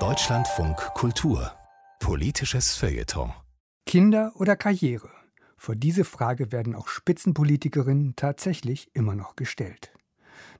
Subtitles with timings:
[0.00, 1.52] Deutschlandfunk Kultur
[2.00, 3.32] Politisches Feuilleton
[3.86, 5.10] Kinder oder Karriere?
[5.56, 9.92] Vor diese Frage werden auch Spitzenpolitikerinnen tatsächlich immer noch gestellt.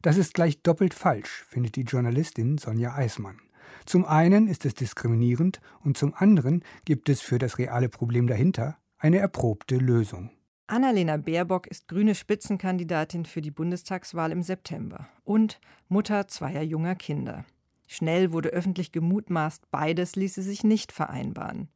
[0.00, 3.40] Das ist gleich doppelt falsch, findet die Journalistin Sonja Eismann.
[3.84, 8.78] Zum einen ist es diskriminierend und zum anderen gibt es für das reale Problem dahinter
[8.96, 10.30] eine erprobte Lösung.
[10.66, 17.44] Annalena Baerbock ist grüne Spitzenkandidatin für die Bundestagswahl im September und Mutter zweier junger Kinder.
[17.86, 21.68] Schnell wurde öffentlich gemutmaßt, beides ließe sich nicht vereinbaren.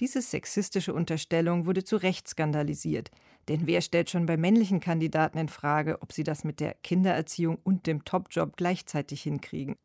[0.00, 3.12] Diese sexistische Unterstellung wurde zu Recht skandalisiert.
[3.46, 7.58] Denn wer stellt schon bei männlichen Kandidaten in Frage, ob sie das mit der Kindererziehung
[7.62, 9.76] und dem Topjob gleichzeitig hinkriegen?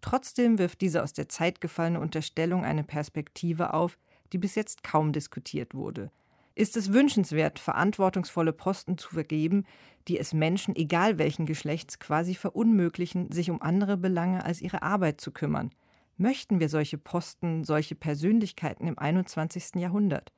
[0.00, 3.98] Trotzdem wirft diese aus der Zeit gefallene Unterstellung eine Perspektive auf,
[4.32, 6.10] die bis jetzt kaum diskutiert wurde.
[6.56, 9.64] Ist es wünschenswert, verantwortungsvolle Posten zu vergeben,
[10.06, 15.20] die es Menschen, egal welchen Geschlechts, quasi verunmöglichen, sich um andere Belange als ihre Arbeit
[15.20, 15.72] zu kümmern?
[16.16, 19.80] Möchten wir solche Posten, solche Persönlichkeiten im 21.
[19.80, 20.32] Jahrhundert?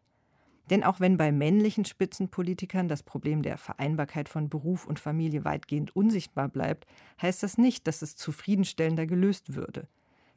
[0.70, 5.94] Denn auch wenn bei männlichen Spitzenpolitikern das Problem der Vereinbarkeit von Beruf und Familie weitgehend
[5.94, 6.86] unsichtbar bleibt,
[7.20, 9.86] heißt das nicht, dass es zufriedenstellender gelöst würde.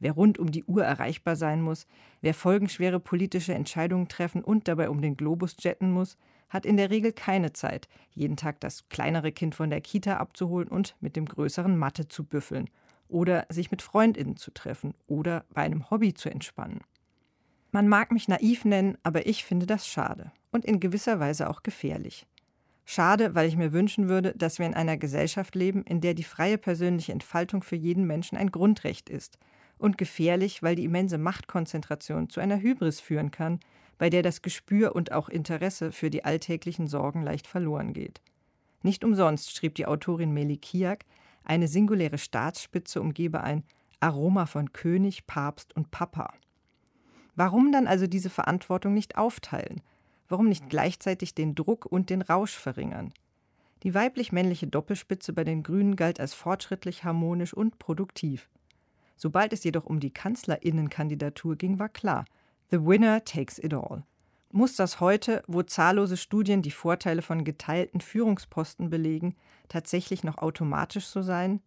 [0.00, 1.86] Wer rund um die Uhr erreichbar sein muss,
[2.22, 6.16] wer folgenschwere politische Entscheidungen treffen und dabei um den Globus jetten muss,
[6.48, 10.68] hat in der Regel keine Zeit, jeden Tag das kleinere Kind von der Kita abzuholen
[10.68, 12.68] und mit dem größeren Mathe zu büffeln
[13.08, 16.80] oder sich mit Freundinnen zu treffen oder bei einem Hobby zu entspannen.
[17.70, 21.62] Man mag mich naiv nennen, aber ich finde das schade und in gewisser Weise auch
[21.62, 22.26] gefährlich.
[22.84, 26.24] Schade, weil ich mir wünschen würde, dass wir in einer Gesellschaft leben, in der die
[26.24, 29.38] freie persönliche Entfaltung für jeden Menschen ein Grundrecht ist,
[29.80, 33.60] und gefährlich, weil die immense Machtkonzentration zu einer Hybris führen kann,
[33.98, 38.20] bei der das Gespür und auch Interesse für die alltäglichen Sorgen leicht verloren geht.
[38.82, 41.04] Nicht umsonst schrieb die Autorin Melikiak,
[41.44, 43.64] eine singuläre Staatsspitze umgebe ein
[44.00, 46.32] Aroma von König, Papst und Papa.
[47.36, 49.82] Warum dann also diese Verantwortung nicht aufteilen?
[50.28, 53.12] Warum nicht gleichzeitig den Druck und den Rausch verringern?
[53.82, 58.48] Die weiblich-männliche Doppelspitze bei den Grünen galt als fortschrittlich, harmonisch und produktiv.
[59.22, 62.24] Sobald es jedoch um die Kanzlerinnenkandidatur ging, war klar,
[62.70, 64.02] the winner takes it all.
[64.50, 69.36] Muss das heute, wo zahllose Studien die Vorteile von geteilten Führungsposten belegen,
[69.68, 71.60] tatsächlich noch automatisch so sein?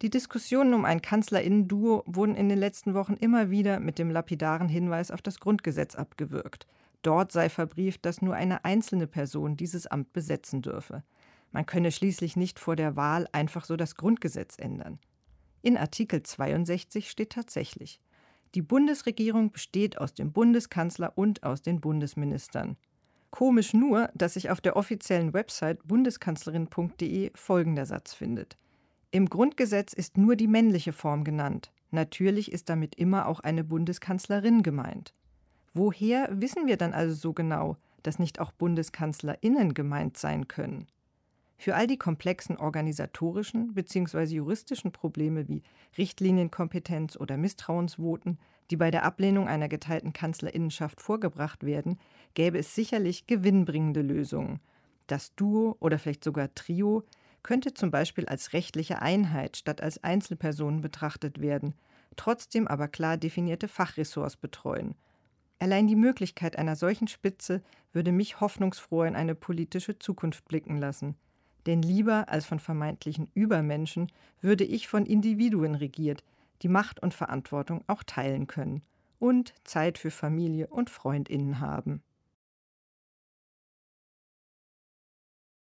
[0.00, 4.70] Die Diskussionen um ein Kanzlerinnen-Duo wurden in den letzten Wochen immer wieder mit dem lapidaren
[4.70, 6.66] Hinweis auf das Grundgesetz abgewürgt.
[7.02, 11.02] Dort sei verbrieft, dass nur eine einzelne Person dieses Amt besetzen dürfe.
[11.52, 14.98] Man könne schließlich nicht vor der Wahl einfach so das Grundgesetz ändern.
[15.62, 18.00] In Artikel 62 steht tatsächlich,
[18.54, 22.76] die Bundesregierung besteht aus dem Bundeskanzler und aus den Bundesministern.
[23.30, 28.56] Komisch nur, dass sich auf der offiziellen Website bundeskanzlerin.de folgender Satz findet.
[29.10, 31.72] Im Grundgesetz ist nur die männliche Form genannt.
[31.90, 35.14] Natürlich ist damit immer auch eine Bundeskanzlerin gemeint.
[35.74, 40.86] Woher wissen wir dann also so genau, dass nicht auch Bundeskanzlerinnen gemeint sein können?
[41.60, 44.22] Für all die komplexen organisatorischen bzw.
[44.36, 45.64] juristischen Probleme wie
[45.98, 48.38] Richtlinienkompetenz oder Misstrauensvoten,
[48.70, 51.98] die bei der Ablehnung einer geteilten Kanzlerinnenschaft vorgebracht werden,
[52.34, 54.60] gäbe es sicherlich gewinnbringende Lösungen.
[55.08, 57.02] Das Duo oder vielleicht sogar Trio
[57.42, 61.74] könnte zum Beispiel als rechtliche Einheit statt als Einzelpersonen betrachtet werden,
[62.14, 64.94] trotzdem aber klar definierte Fachressorts betreuen.
[65.58, 71.16] Allein die Möglichkeit einer solchen Spitze würde mich hoffnungsfroh in eine politische Zukunft blicken lassen.
[71.66, 74.10] Denn lieber als von vermeintlichen Übermenschen
[74.40, 76.24] würde ich von Individuen regiert,
[76.62, 78.82] die Macht und Verantwortung auch teilen können
[79.18, 82.02] und Zeit für Familie und Freundinnen haben.